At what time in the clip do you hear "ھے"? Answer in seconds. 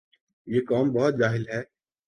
1.49-1.61